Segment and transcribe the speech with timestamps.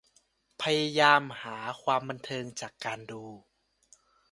[0.61, 3.23] พยายามหาความบันเทิงจากการดู